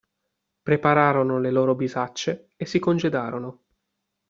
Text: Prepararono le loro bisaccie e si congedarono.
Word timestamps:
Prepararono 0.63 1.37
le 1.37 1.51
loro 1.51 1.75
bisaccie 1.75 2.49
e 2.57 2.65
si 2.65 2.79
congedarono. 2.79 3.63